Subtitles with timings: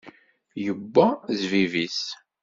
[0.67, 1.07] Iwwa
[1.37, 2.01] zzbib-is.